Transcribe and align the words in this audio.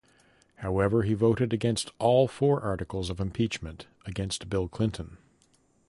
However, 0.55 1.03
he 1.03 1.13
voted 1.13 1.53
against 1.53 1.91
all 1.99 2.27
four 2.27 2.59
articles 2.59 3.11
of 3.11 3.19
impeachment 3.19 3.85
against 4.03 4.49
Bill 4.49 4.67
Clinton. 4.67 5.17